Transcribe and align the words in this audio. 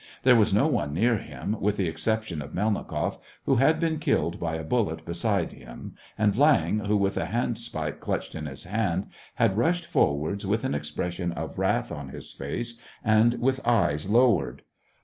There 0.23 0.35
was 0.35 0.51
no 0.51 0.65
one 0.65 0.95
near 0.95 1.19
him, 1.19 1.55
with 1.59 1.77
the 1.77 1.87
exception 1.87 2.41
of 2.41 2.55
Melnikoff, 2.55 3.19
who 3.45 3.57
had 3.57 3.79
been 3.79 3.99
killed 3.99 4.39
by 4.39 4.55
a 4.55 4.63
bullet 4.63 5.05
beside 5.05 5.53
him, 5.53 5.93
and 6.17 6.33
Viang, 6.33 6.87
who, 6.87 6.97
with 6.97 7.17
a 7.17 7.25
handspike 7.27 7.99
clutched 7.99 8.33
in 8.33 8.47
his 8.47 8.63
hand, 8.63 9.11
had 9.35 9.55
rushed 9.57 9.85
forwards, 9.85 10.43
with 10.43 10.63
an 10.63 10.73
expression 10.73 11.31
of 11.33 11.59
wrath 11.59 11.91
on 11.91 12.09
his 12.09 12.31
face, 12.33 12.79
and 13.05 13.35
with 13.35 13.59
eyes 13.63 14.09
lowered. 14.09 14.63